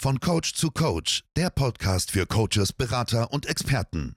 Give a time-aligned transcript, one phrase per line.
[0.00, 4.14] Von Coach zu Coach, der Podcast für Coaches, Berater und Experten.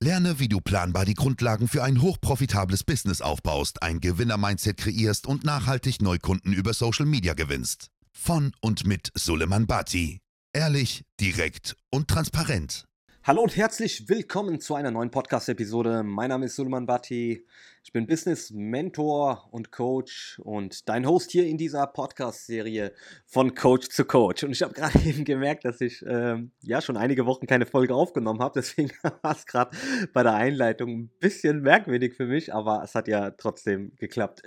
[0.00, 5.44] Lerne, wie du planbar die Grundlagen für ein hochprofitables Business aufbaust, ein Gewinner-Mindset kreierst und
[5.44, 7.86] nachhaltig Neukunden über Social Media gewinnst.
[8.10, 10.18] Von und mit Suleiman Bati.
[10.52, 12.88] Ehrlich, direkt und transparent.
[13.24, 16.02] Hallo und herzlich willkommen zu einer neuen Podcast-Episode.
[16.02, 17.46] Mein Name ist Suleiman Bhatti.
[17.84, 22.92] Ich bin Business Mentor und Coach und dein Host hier in dieser Podcast-Serie
[23.26, 24.44] von Coach zu Coach.
[24.44, 27.94] Und ich habe gerade eben gemerkt, dass ich ähm, ja schon einige Wochen keine Folge
[27.94, 28.60] aufgenommen habe.
[28.60, 28.90] Deswegen
[29.22, 29.76] war es gerade
[30.12, 34.42] bei der Einleitung ein bisschen merkwürdig für mich, aber es hat ja trotzdem geklappt.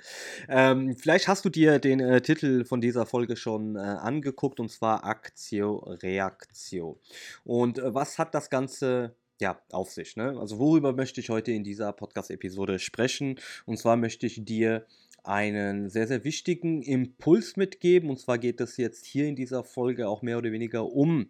[0.49, 4.70] Ähm, vielleicht hast du dir den äh, Titel von dieser Folge schon äh, angeguckt und
[4.70, 6.99] zwar Aktio Reaktio.
[7.43, 10.16] Und äh, was hat das Ganze Ganze ja, auf sich.
[10.16, 10.38] Ne?
[10.39, 13.39] Also worüber möchte ich heute in dieser Podcast-Episode sprechen?
[13.66, 14.85] Und zwar möchte ich dir
[15.23, 18.09] einen sehr, sehr wichtigen Impuls mitgeben.
[18.09, 21.29] Und zwar geht es jetzt hier in dieser Folge auch mehr oder weniger um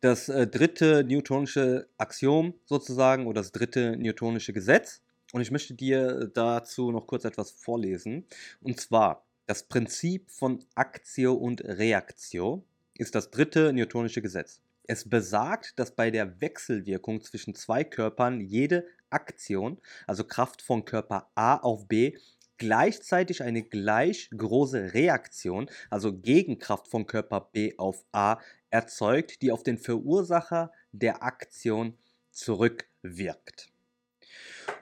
[0.00, 5.02] das äh, dritte newtonische Axiom sozusagen oder das dritte newtonische Gesetz.
[5.32, 8.24] Und ich möchte dir dazu noch kurz etwas vorlesen.
[8.60, 12.64] Und zwar das Prinzip von Aktio und Reaktio
[12.94, 14.60] ist das dritte newtonische Gesetz.
[14.90, 21.30] Es besagt, dass bei der Wechselwirkung zwischen zwei Körpern jede Aktion, also Kraft von Körper
[21.34, 22.16] A auf B,
[22.56, 28.38] gleichzeitig eine gleich große Reaktion, also Gegenkraft von Körper B auf A,
[28.70, 31.98] erzeugt, die auf den Verursacher der Aktion
[32.30, 33.70] zurückwirkt.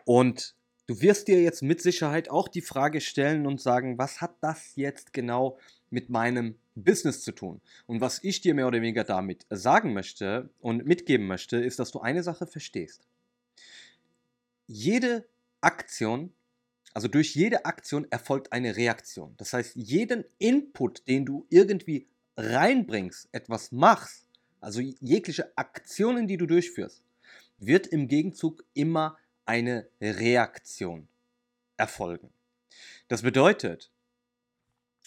[0.05, 0.55] Und
[0.87, 4.77] du wirst dir jetzt mit Sicherheit auch die Frage stellen und sagen, was hat das
[4.77, 5.59] jetzt genau
[5.91, 7.61] mit meinem Business zu tun.
[7.87, 11.91] Und was ich dir mehr oder weniger damit sagen möchte und mitgeben möchte, ist, dass
[11.91, 13.07] du eine Sache verstehst.
[14.67, 15.27] Jede
[15.61, 16.33] Aktion,
[16.93, 19.35] also durch jede Aktion erfolgt eine Reaktion.
[19.37, 24.27] Das heißt, jeden Input, den du irgendwie reinbringst, etwas machst,
[24.61, 27.05] also jegliche Aktionen, die du durchführst,
[27.59, 31.09] wird im Gegenzug immer eine Reaktion
[31.77, 32.31] erfolgen.
[33.09, 33.91] Das bedeutet,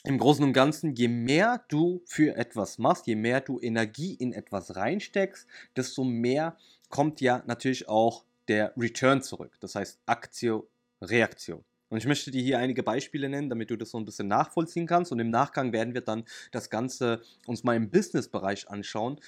[0.04, 4.34] im Großen und Ganzen, je mehr du für etwas machst, je mehr du Energie in
[4.34, 6.58] etwas reinsteckst, desto mehr
[6.90, 9.58] kommt ja natürlich auch der Return zurück.
[9.60, 10.68] Das heißt Aktio,
[11.02, 11.64] Reaktion.
[11.90, 14.86] Und ich möchte dir hier einige Beispiele nennen, damit du das so ein bisschen nachvollziehen
[14.86, 15.12] kannst.
[15.12, 19.20] Und im Nachgang werden wir dann das Ganze uns mal im Business-Bereich anschauen,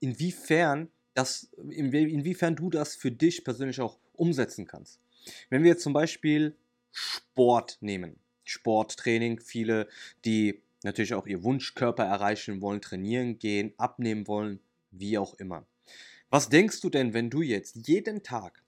[0.00, 5.00] inwiefern, das, inwiefern du das für dich persönlich auch umsetzen kannst.
[5.48, 6.54] Wenn wir jetzt zum Beispiel
[6.90, 8.21] Sport nehmen.
[8.52, 9.88] Sporttraining, viele,
[10.24, 15.66] die natürlich auch ihr Wunschkörper erreichen wollen, trainieren gehen, abnehmen wollen, wie auch immer.
[16.30, 18.62] Was denkst du denn, wenn du jetzt jeden Tag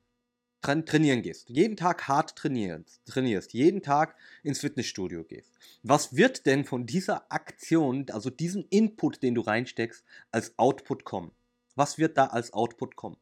[0.60, 5.52] trainieren gehst, jeden Tag hart trainierst, trainierst, jeden Tag ins Fitnessstudio gehst?
[5.82, 11.32] Was wird denn von dieser Aktion, also diesem Input, den du reinsteckst, als Output kommen?
[11.74, 13.16] Was wird da als Output kommen?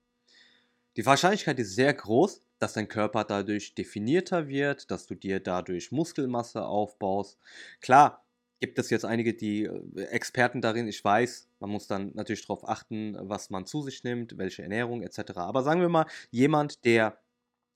[0.96, 5.90] Die Wahrscheinlichkeit ist sehr groß, dass dein Körper dadurch definierter wird, dass du dir dadurch
[5.90, 7.38] Muskelmasse aufbaust.
[7.80, 8.24] Klar,
[8.60, 12.68] gibt es jetzt einige, die äh, Experten darin, ich weiß, man muss dann natürlich darauf
[12.68, 15.32] achten, was man zu sich nimmt, welche Ernährung etc.
[15.38, 17.18] Aber sagen wir mal, jemand, der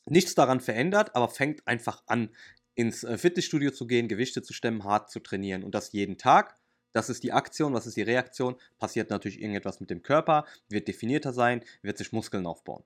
[0.09, 2.31] nichts daran verändert, aber fängt einfach an,
[2.77, 6.55] ins äh, Fitnessstudio zu gehen, Gewichte zu stemmen, hart zu trainieren und das jeden Tag.
[6.93, 8.55] Das ist die Aktion, was ist die Reaktion?
[8.79, 12.85] Passiert natürlich irgendetwas mit dem Körper, wird definierter sein, wird sich Muskeln aufbauen.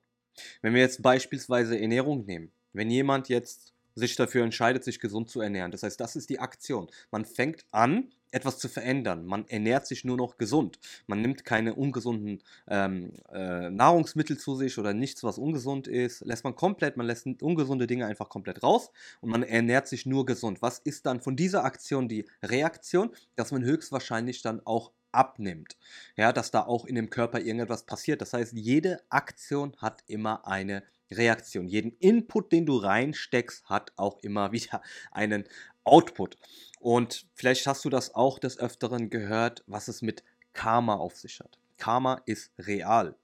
[0.61, 5.41] Wenn wir jetzt beispielsweise Ernährung nehmen, wenn jemand jetzt sich dafür entscheidet, sich gesund zu
[5.41, 6.87] ernähren, das heißt, das ist die Aktion.
[7.11, 9.25] Man fängt an, etwas zu verändern.
[9.25, 10.79] Man ernährt sich nur noch gesund.
[11.05, 16.21] Man nimmt keine ungesunden ähm, äh, Nahrungsmittel zu sich oder nichts, was ungesund ist.
[16.21, 20.25] Lässt man komplett, man lässt ungesunde Dinge einfach komplett raus und man ernährt sich nur
[20.25, 20.61] gesund.
[20.61, 23.11] Was ist dann von dieser Aktion die Reaktion?
[23.35, 25.77] Dass man höchstwahrscheinlich dann auch abnimmt.
[26.15, 28.21] Ja, dass da auch in dem Körper irgendetwas passiert.
[28.21, 31.67] Das heißt, jede Aktion hat immer eine Reaktion.
[31.67, 35.45] Jeden Input, den du reinsteckst, hat auch immer wieder einen
[35.83, 36.37] Output.
[36.79, 40.23] Und vielleicht hast du das auch des Öfteren gehört, was es mit
[40.53, 41.57] Karma auf sich hat.
[41.77, 43.15] Karma ist real.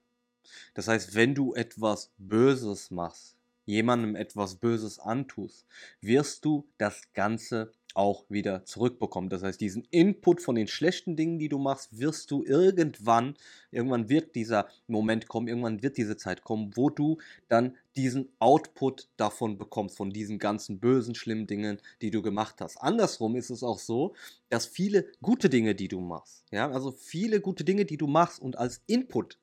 [0.74, 3.36] Das heißt, wenn du etwas Böses machst,
[3.66, 5.66] jemandem etwas Böses antust,
[6.00, 9.30] wirst du das Ganze auch wieder zurückbekommen.
[9.30, 13.34] Das heißt, diesen Input von den schlechten Dingen, die du machst, wirst du irgendwann,
[13.70, 17.18] irgendwann wird dieser Moment kommen, irgendwann wird diese Zeit kommen, wo du
[17.48, 22.76] dann diesen Output davon bekommst, von diesen ganzen bösen, schlimmen Dingen, die du gemacht hast.
[22.76, 24.14] Andersrum ist es auch so,
[24.48, 28.40] dass viele gute Dinge, die du machst, ja, also viele gute Dinge, die du machst
[28.40, 29.38] und als Input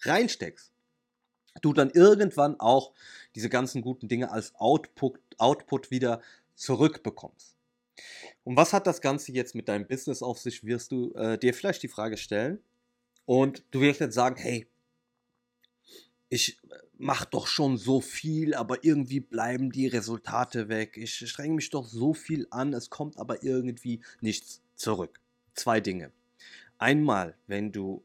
[0.00, 0.72] reinsteckst,
[1.62, 2.92] du dann irgendwann auch
[3.34, 6.20] diese ganzen guten Dinge als Output, Output wieder
[6.56, 7.53] zurückbekommst.
[8.42, 11.54] Und was hat das Ganze jetzt mit deinem Business auf sich, wirst du äh, dir
[11.54, 12.60] vielleicht die Frage stellen.
[13.26, 14.66] Und du wirst jetzt sagen, hey,
[16.28, 16.58] ich
[16.98, 20.96] mache doch schon so viel, aber irgendwie bleiben die Resultate weg.
[20.96, 25.20] Ich strenge mich doch so viel an, es kommt aber irgendwie nichts zurück.
[25.54, 26.12] Zwei Dinge.
[26.78, 28.04] Einmal, wenn du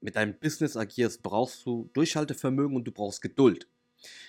[0.00, 3.66] mit deinem Business agierst, brauchst du Durchhaltevermögen und du brauchst Geduld.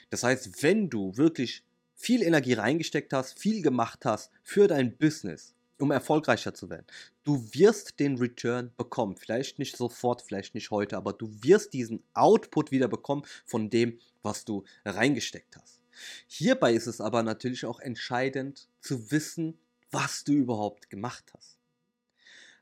[0.10, 1.64] Das heißt, wenn du wirklich
[2.02, 6.86] viel Energie reingesteckt hast, viel gemacht hast für dein Business, um erfolgreicher zu werden,
[7.24, 9.16] du wirst den Return bekommen.
[9.18, 14.00] Vielleicht nicht sofort, vielleicht nicht heute, aber du wirst diesen Output wieder bekommen von dem,
[14.24, 15.82] was du reingesteckt hast.
[16.28, 19.60] Hierbei ist es aber natürlich auch entscheidend zu wissen,
[19.92, 21.60] was du überhaupt gemacht hast.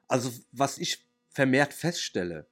[0.08, 2.48] Also was ich vermehrt feststelle,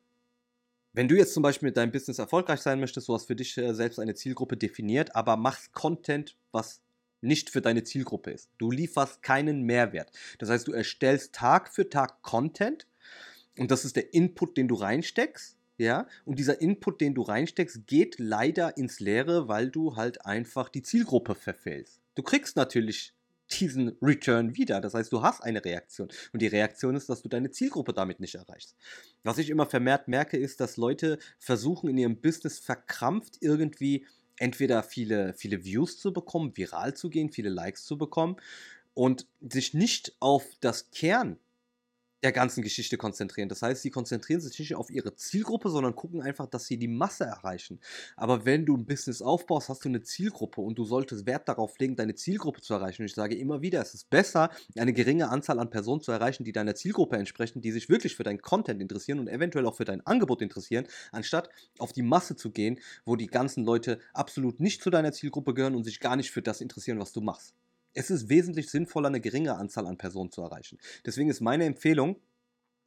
[0.97, 3.55] wenn du jetzt zum Beispiel mit deinem Business erfolgreich sein möchtest, du hast für dich
[3.59, 6.81] äh, selbst eine Zielgruppe definiert, aber machst Content, was
[7.21, 8.49] nicht für deine Zielgruppe ist.
[8.57, 10.11] Du lieferst keinen Mehrwert.
[10.39, 12.87] Das heißt, du erstellst Tag für Tag Content
[13.59, 15.55] und das ist der Input, den du reinsteckst.
[15.77, 20.67] Ja, und dieser Input, den du reinsteckst, geht leider ins Leere, weil du halt einfach
[20.67, 22.01] die Zielgruppe verfehlst.
[22.15, 23.13] Du kriegst natürlich
[23.51, 24.81] diesen Return wieder.
[24.81, 26.09] Das heißt, du hast eine Reaktion.
[26.33, 28.75] Und die Reaktion ist, dass du deine Zielgruppe damit nicht erreichst.
[29.23, 34.05] Was ich immer vermehrt merke, ist, dass Leute versuchen, in ihrem Business verkrampft irgendwie
[34.37, 38.37] entweder viele, viele Views zu bekommen, viral zu gehen, viele Likes zu bekommen
[38.93, 41.37] und sich nicht auf das Kern
[42.23, 43.49] der ganzen Geschichte konzentrieren.
[43.49, 46.87] Das heißt, sie konzentrieren sich nicht auf ihre Zielgruppe, sondern gucken einfach, dass sie die
[46.87, 47.79] Masse erreichen.
[48.15, 51.77] Aber wenn du ein Business aufbaust, hast du eine Zielgruppe und du solltest Wert darauf
[51.79, 53.03] legen, deine Zielgruppe zu erreichen.
[53.03, 56.43] Und ich sage immer wieder, es ist besser, eine geringe Anzahl an Personen zu erreichen,
[56.43, 59.85] die deiner Zielgruppe entsprechen, die sich wirklich für deinen Content interessieren und eventuell auch für
[59.85, 64.81] dein Angebot interessieren, anstatt auf die Masse zu gehen, wo die ganzen Leute absolut nicht
[64.81, 67.53] zu deiner Zielgruppe gehören und sich gar nicht für das interessieren, was du machst.
[67.97, 70.77] Es ist wesentlich sinnvoller, eine geringe Anzahl an Personen zu erreichen.
[71.03, 72.17] Deswegen ist meine Empfehlung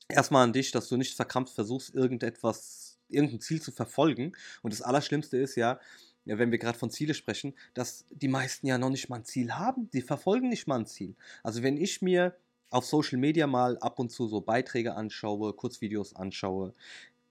[0.08, 4.36] erstmal an dich, dass du nicht verkrampft versuchst, irgendetwas, irgendein Ziel zu verfolgen.
[4.62, 5.80] Und das Allerschlimmste ist ja,
[6.26, 9.52] wenn wir gerade von Ziele sprechen, dass die meisten ja noch nicht mal ein Ziel
[9.52, 9.90] haben.
[9.90, 11.16] Die verfolgen nicht mal ein Ziel.
[11.42, 12.36] Also wenn ich mir
[12.70, 16.72] auf Social Media mal ab und zu so Beiträge anschaue, Kurzvideos anschaue,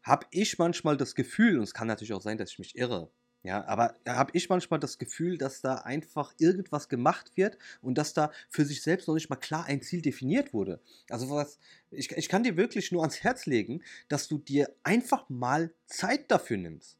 [0.03, 3.09] habe ich manchmal das Gefühl, und es kann natürlich auch sein, dass ich mich irre,
[3.41, 7.97] ja, aber da habe ich manchmal das Gefühl, dass da einfach irgendwas gemacht wird und
[7.97, 10.81] dass da für sich selbst noch nicht mal klar ein Ziel definiert wurde.
[11.09, 11.57] Also was,
[11.89, 16.29] ich, ich kann dir wirklich nur ans Herz legen, dass du dir einfach mal Zeit
[16.29, 16.97] dafür nimmst.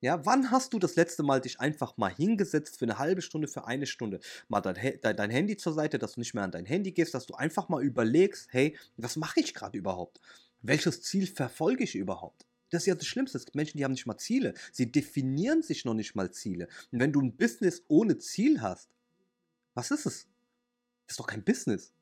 [0.00, 3.48] Ja, wann hast du das letzte Mal dich einfach mal hingesetzt für eine halbe Stunde,
[3.48, 6.66] für eine Stunde, mal dein, dein Handy zur Seite, dass du nicht mehr an dein
[6.66, 10.20] Handy gehst, dass du einfach mal überlegst, hey, was mache ich gerade überhaupt?
[10.62, 12.44] Welches Ziel verfolge ich überhaupt?
[12.70, 13.38] Das ist ja das Schlimmste.
[13.38, 14.54] Es gibt Menschen, die haben nicht mal Ziele.
[14.72, 16.68] Sie definieren sich noch nicht mal Ziele.
[16.90, 18.90] Und wenn du ein Business ohne Ziel hast,
[19.74, 20.26] was ist es?
[21.06, 21.92] Das ist doch kein Business.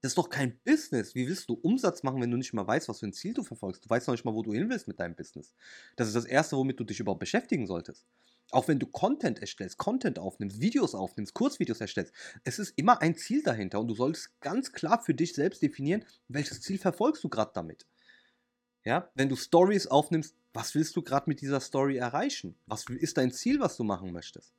[0.00, 1.14] Das ist doch kein Business.
[1.14, 3.42] Wie willst du Umsatz machen, wenn du nicht mal weißt, was für ein Ziel du
[3.42, 3.84] verfolgst?
[3.84, 5.52] Du weißt noch nicht mal, wo du hin willst mit deinem Business.
[5.96, 8.06] Das ist das Erste, womit du dich überhaupt beschäftigen solltest.
[8.50, 12.14] Auch wenn du Content erstellst, Content aufnimmst, Videos aufnimmst, Kurzvideos erstellst,
[12.44, 16.04] es ist immer ein Ziel dahinter und du solltest ganz klar für dich selbst definieren,
[16.28, 17.86] welches Ziel verfolgst du gerade damit.
[18.88, 22.54] Ja, wenn du Stories aufnimmst, was willst du gerade mit dieser Story erreichen?
[22.64, 24.54] Was ist dein Ziel, was du machen möchtest?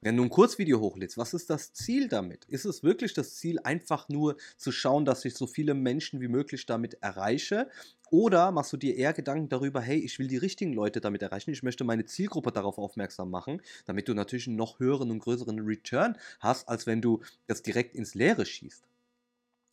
[0.00, 2.44] Wenn du ein Kurzvideo hochlädst, was ist das Ziel damit?
[2.44, 6.28] Ist es wirklich das Ziel, einfach nur zu schauen, dass ich so viele Menschen wie
[6.28, 7.68] möglich damit erreiche?
[8.12, 11.50] Oder machst du dir eher Gedanken darüber, hey, ich will die richtigen Leute damit erreichen,
[11.50, 15.58] ich möchte meine Zielgruppe darauf aufmerksam machen, damit du natürlich einen noch höheren und größeren
[15.58, 18.91] Return hast, als wenn du das direkt ins Leere schießt?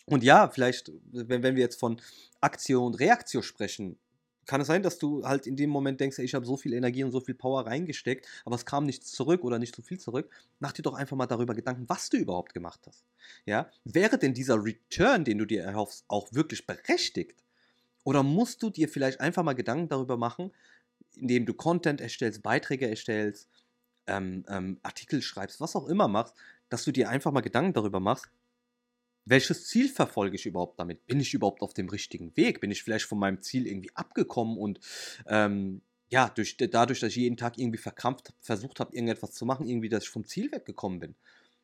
[0.10, 2.02] Und ja, vielleicht, wenn, wenn wir jetzt von
[2.42, 3.98] Aktion und Reaktion sprechen,
[4.50, 7.04] kann es sein, dass du halt in dem Moment denkst, ich habe so viel Energie
[7.04, 10.32] und so viel Power reingesteckt, aber es kam nichts zurück oder nicht so viel zurück.
[10.60, 13.06] Mach dir doch einfach mal darüber Gedanken, was du überhaupt gemacht hast.
[13.46, 13.70] Ja?
[13.86, 17.44] Wäre denn dieser Return, den du dir erhoffst, auch wirklich berechtigt?
[18.04, 20.52] Oder musst du dir vielleicht einfach mal Gedanken darüber machen,
[21.16, 23.48] indem du Content erstellst, Beiträge erstellst,
[24.08, 26.34] ähm, ähm, Artikel schreibst, was auch immer machst,
[26.70, 28.30] dass du dir einfach mal Gedanken darüber machst,
[29.30, 31.06] welches Ziel verfolge ich überhaupt damit?
[31.06, 32.62] Bin ich überhaupt auf dem richtigen Weg?
[32.62, 34.80] Bin ich vielleicht von meinem Ziel irgendwie abgekommen und
[35.28, 39.68] ähm, ja, durch, dadurch, dass ich jeden Tag irgendwie verkrampft versucht habe, irgendetwas zu machen,
[39.68, 41.16] irgendwie, dass ich vom Ziel weggekommen bin.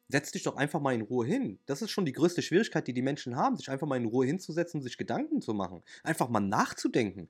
[0.07, 1.57] Setz dich doch einfach mal in Ruhe hin.
[1.65, 4.27] Das ist schon die größte Schwierigkeit, die die Menschen haben, sich einfach mal in Ruhe
[4.27, 5.81] hinzusetzen und sich Gedanken zu machen.
[6.03, 7.27] Einfach mal nachzudenken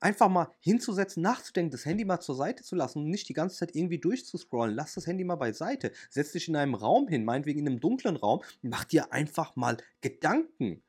[0.00, 3.56] einfach mal hinzusetzen, nachzudenken, das Handy mal zur Seite zu lassen und nicht die ganze
[3.56, 4.74] Zeit irgendwie durchzuscrollen.
[4.74, 5.92] Lass das Handy mal beiseite.
[6.10, 9.76] Setz dich in einem Raum hin, meinetwegen in einem dunklen Raum, mach dir einfach mal
[10.00, 10.82] Gedanken.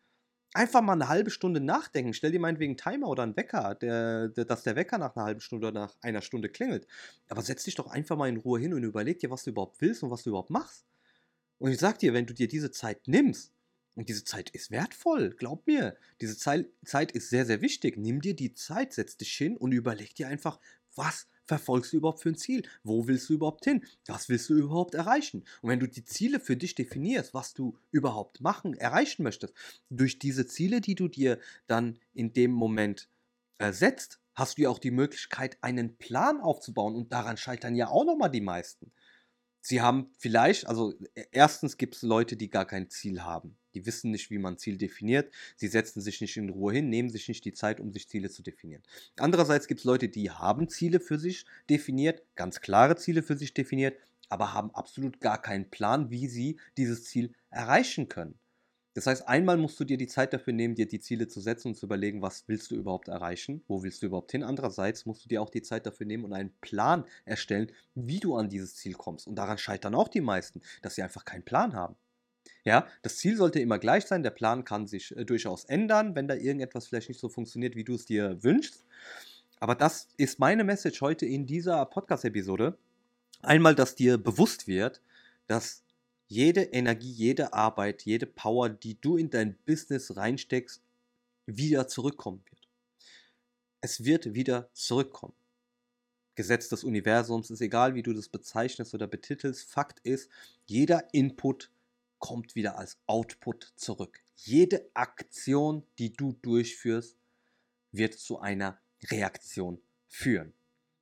[0.54, 2.14] Einfach mal eine halbe Stunde nachdenken.
[2.14, 5.26] Stell dir meinetwegen einen Timer oder einen Wecker, der, der, dass der Wecker nach einer
[5.26, 6.88] halben Stunde oder nach einer Stunde klingelt.
[7.30, 9.80] Aber setz dich doch einfach mal in Ruhe hin und überleg dir, was du überhaupt
[9.82, 10.86] willst und was du überhaupt machst.
[11.60, 13.52] Und ich sag dir, wenn du dir diese Zeit nimmst,
[13.98, 15.98] Und diese Zeit ist wertvoll, glaub mir.
[16.22, 17.98] Diese Zeit ist sehr, sehr wichtig.
[17.98, 20.60] Nimm dir die Zeit, setz dich hin und überleg dir einfach,
[20.94, 22.62] was verfolgst du überhaupt für ein Ziel?
[22.84, 23.84] Wo willst du überhaupt hin?
[24.06, 25.46] Was willst du überhaupt erreichen?
[25.64, 29.56] Und wenn du die Ziele für dich definierst, was du überhaupt machen, erreichen möchtest,
[29.90, 33.10] durch diese Ziele, die du dir dann in dem Moment
[33.58, 36.94] äh, setzt, hast du ja auch die Möglichkeit, einen Plan aufzubauen.
[36.94, 38.92] Und daran scheitern ja auch nochmal die meisten.
[39.60, 43.58] Sie haben vielleicht, also e, erstens gibt es Leute, die gar kein Ziel haben.
[43.78, 45.32] Die wissen nicht, wie man Ziel definiert.
[45.56, 48.32] Sie setzen sich nicht in Ruhe hin, nehmen sich nicht die Zeit, um sich Ziele
[48.32, 48.82] zu definieren.
[49.20, 53.54] Andererseits gibt es Leute, die haben Ziele für sich definiert, ganz klare Ziele für sich
[53.54, 53.96] definiert,
[54.30, 58.40] aber haben absolut gar keinen Plan, wie sie dieses Ziel erreichen können.
[58.96, 61.68] Das heißt, einmal musst du dir die Zeit dafür nehmen, dir die Ziele zu setzen
[61.68, 64.42] und zu überlegen, was willst du überhaupt erreichen, wo willst du überhaupt hin.
[64.42, 68.36] Andererseits musst du dir auch die Zeit dafür nehmen und einen Plan erstellen, wie du
[68.36, 69.28] an dieses Ziel kommst.
[69.28, 71.96] Und daran scheitern auch die meisten, dass sie einfach keinen Plan haben.
[72.64, 74.24] Ja, das Ziel sollte immer gleich sein.
[74.24, 77.84] Der Plan kann sich äh, durchaus ändern, wenn da irgendetwas vielleicht nicht so funktioniert, wie
[77.84, 78.84] du es dir wünschst.
[79.60, 82.78] Aber das ist meine Message heute in dieser Podcast-Episode.
[83.42, 85.02] Einmal, dass dir bewusst wird,
[85.48, 85.84] dass
[86.28, 90.82] jede Energie, jede Arbeit, jede Power, die du in dein Business reinsteckst,
[91.46, 92.68] wieder zurückkommen wird.
[93.82, 95.34] Es wird wieder zurückkommen.
[96.36, 99.70] Gesetz des Universums ist egal, wie du das bezeichnest oder betitelst.
[99.70, 100.30] Fakt ist,
[100.66, 101.72] jeder Input
[102.20, 104.20] kommt wieder als Output zurück.
[104.36, 107.18] Jede Aktion, die du durchführst,
[107.92, 110.54] wird zu einer Reaktion führen.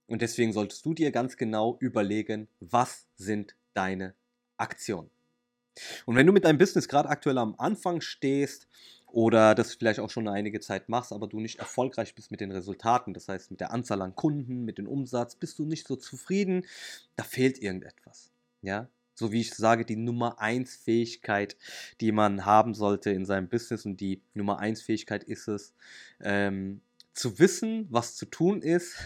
[0.07, 4.13] Und deswegen solltest du dir ganz genau überlegen, was sind deine
[4.57, 5.09] Aktionen.
[6.05, 8.67] Und wenn du mit deinem Business gerade aktuell am Anfang stehst
[9.07, 12.51] oder das vielleicht auch schon einige Zeit machst, aber du nicht erfolgreich bist mit den
[12.51, 15.95] Resultaten, das heißt mit der Anzahl an Kunden, mit dem Umsatz, bist du nicht so
[15.95, 16.65] zufrieden,
[17.15, 18.31] da fehlt irgendetwas.
[18.61, 21.57] Ja, so wie ich sage, die Nummer 1 Fähigkeit,
[22.01, 25.73] die man haben sollte in seinem Business und die Nummer 1 Fähigkeit ist es,
[26.21, 26.81] ähm,
[27.13, 28.97] zu wissen, was zu tun ist,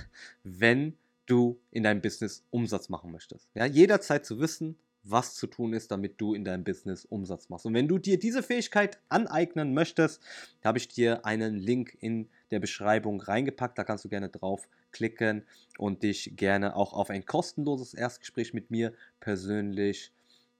[0.44, 0.98] wenn
[1.28, 3.48] du in deinem Business Umsatz machen möchtest.
[3.54, 7.66] Ja, jederzeit zu wissen, was zu tun ist, damit du in deinem Business Umsatz machst.
[7.66, 10.22] Und wenn du dir diese Fähigkeit aneignen möchtest,
[10.64, 13.78] habe ich dir einen Link in der Beschreibung reingepackt.
[13.78, 15.44] Da kannst du gerne draufklicken
[15.78, 20.12] und dich gerne auch auf ein kostenloses Erstgespräch mit mir persönlich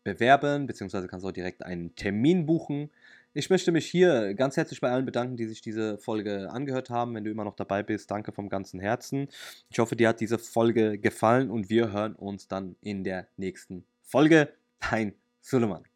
[0.04, 2.90] bewerben, beziehungsweise kannst du auch direkt einen Termin buchen.
[3.34, 7.14] Ich möchte mich hier ganz herzlich bei allen bedanken, die sich diese Folge angehört haben.
[7.14, 9.28] Wenn du immer noch dabei bist, danke vom ganzen Herzen.
[9.70, 13.86] Ich hoffe, dir hat diese Folge gefallen und wir hören uns dann in der nächsten
[14.10, 14.54] Folge.
[14.80, 15.89] Dein Suleiman.